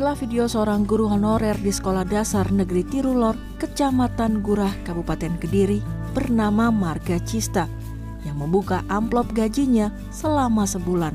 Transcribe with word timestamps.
Inilah 0.00 0.16
video 0.16 0.48
seorang 0.48 0.88
guru 0.88 1.12
honorer 1.12 1.60
di 1.60 1.68
Sekolah 1.68 2.08
Dasar 2.08 2.48
Negeri 2.48 2.88
Tirulor, 2.88 3.36
Kecamatan 3.60 4.40
Gurah, 4.40 4.72
Kabupaten 4.80 5.36
Kediri, 5.36 5.84
bernama 6.16 6.72
Marga 6.72 7.20
Cista, 7.20 7.68
yang 8.24 8.40
membuka 8.40 8.80
amplop 8.88 9.28
gajinya 9.36 9.92
selama 10.08 10.64
sebulan. 10.64 11.12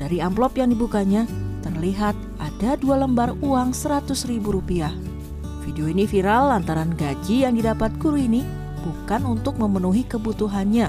Dari 0.00 0.24
amplop 0.24 0.56
yang 0.56 0.72
dibukanya, 0.72 1.28
terlihat 1.60 2.16
ada 2.40 2.80
dua 2.80 3.04
lembar 3.04 3.36
uang 3.44 3.76
100 3.76 4.08
ribu 4.24 4.56
rupiah. 4.56 4.96
Video 5.60 5.84
ini 5.84 6.08
viral 6.08 6.48
lantaran 6.48 6.96
gaji 6.96 7.44
yang 7.44 7.60
didapat 7.60 7.92
guru 8.00 8.16
ini 8.16 8.40
bukan 8.88 9.36
untuk 9.36 9.60
memenuhi 9.60 10.08
kebutuhannya. 10.08 10.88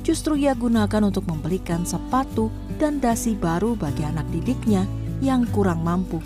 Justru 0.00 0.40
ia 0.40 0.56
gunakan 0.56 1.12
untuk 1.12 1.28
membelikan 1.28 1.84
sepatu 1.84 2.48
dan 2.80 3.04
dasi 3.04 3.36
baru 3.36 3.76
bagi 3.76 4.08
anak 4.08 4.24
didiknya 4.32 4.88
yang 5.22 5.46
kurang 5.54 5.86
mampu. 5.86 6.18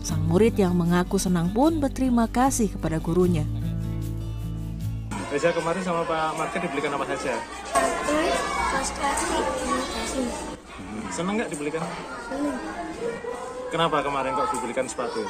Sang 0.00 0.24
murid 0.24 0.56
yang 0.56 0.72
mengaku 0.72 1.20
senang 1.20 1.52
pun 1.52 1.76
berterima 1.76 2.24
kasih 2.24 2.72
kepada 2.72 2.96
gurunya. 2.96 3.44
Reza 5.28 5.52
kemarin 5.52 5.84
sama 5.84 6.08
Pak 6.08 6.40
Marga 6.40 6.58
dibelikan 6.64 6.96
apa 6.96 7.04
saja? 7.12 7.36
Senang 11.12 11.36
nggak 11.36 11.52
dibelikan? 11.52 11.84
Senang. 11.84 12.56
Kenapa 13.74 14.06
kemarin 14.06 14.38
kok 14.38 14.54
dibelikan 14.54 14.86
sepatu? 14.86 15.26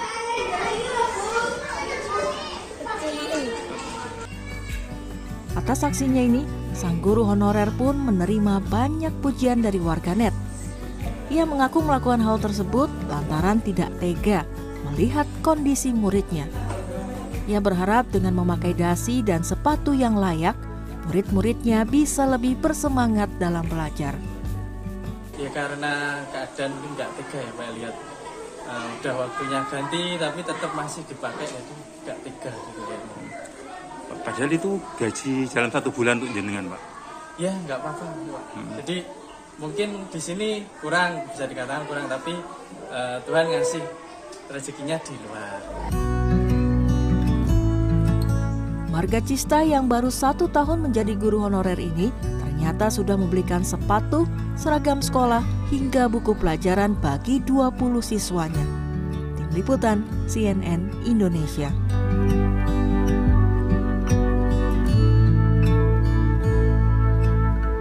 Atas 5.56 5.80
aksinya 5.86 6.20
ini, 6.20 6.44
sang 6.76 7.00
guru 7.00 7.24
honorer 7.24 7.72
pun 7.72 7.96
menerima 7.96 8.60
banyak 8.68 9.14
pujian 9.24 9.64
dari 9.64 9.80
warganet. 9.80 10.53
Ia 11.32 11.48
mengaku 11.48 11.80
melakukan 11.80 12.20
hal 12.20 12.36
tersebut 12.36 12.92
lantaran 13.08 13.60
tidak 13.64 13.88
tega 13.96 14.44
melihat 14.90 15.24
kondisi 15.40 15.90
muridnya. 15.90 16.44
Ia 17.48 17.60
berharap 17.60 18.08
dengan 18.12 18.36
memakai 18.36 18.76
dasi 18.76 19.20
dan 19.24 19.44
sepatu 19.44 19.92
yang 19.92 20.16
layak, 20.16 20.56
murid-muridnya 21.08 21.84
bisa 21.84 22.24
lebih 22.24 22.56
bersemangat 22.60 23.28
dalam 23.36 23.64
belajar. 23.68 24.16
ya 25.34 25.50
karena 25.50 26.22
keadaan 26.30 26.70
ini 26.78 26.88
nggak 26.94 27.10
tega 27.18 27.38
ya 27.42 27.52
pak 27.58 27.68
lihat 27.74 27.94
eh, 28.70 28.86
udah 29.02 29.14
waktunya 29.18 29.60
ganti 29.66 30.02
tapi 30.14 30.40
tetap 30.46 30.70
masih 30.78 31.02
dipakai 31.10 31.42
itu 31.50 31.74
nggak 32.06 32.18
tega 32.22 32.52
gitu 32.54 32.80
ya 32.86 32.98
Padahal 34.14 34.50
itu 34.54 34.78
gaji 34.94 35.32
jalan 35.50 35.68
satu 35.74 35.90
bulan 35.90 36.22
untuk 36.22 36.30
jenengan, 36.32 36.70
Pak. 36.70 36.80
ya 37.36 37.50
nggak 37.66 37.78
apa-apa 37.82 38.04
Pak. 38.14 38.44
jadi 38.86 38.96
mungkin 39.58 40.10
di 40.10 40.20
sini 40.20 40.66
kurang 40.82 41.30
bisa 41.30 41.46
dikatakan 41.46 41.86
kurang 41.86 42.06
tapi 42.10 42.34
eh, 42.90 43.18
Tuhan 43.22 43.50
ngasih 43.54 43.84
rezekinya 44.50 44.98
di 45.02 45.14
luar 45.24 45.60
Marga 48.94 49.18
Cista 49.18 49.58
yang 49.66 49.90
baru 49.90 50.06
satu 50.06 50.46
tahun 50.46 50.90
menjadi 50.90 51.18
guru 51.18 51.42
honorer 51.42 51.78
ini 51.78 52.14
ternyata 52.64 52.88
sudah 52.88 53.18
membelikan 53.18 53.60
sepatu, 53.60 54.24
seragam 54.56 55.04
sekolah, 55.04 55.44
hingga 55.68 56.08
buku 56.08 56.32
pelajaran 56.38 56.96
bagi 56.96 57.42
20 57.44 58.00
siswanya. 58.00 58.64
Tim 59.36 59.50
Liputan 59.52 60.00
CNN 60.30 60.88
Indonesia. 61.04 61.68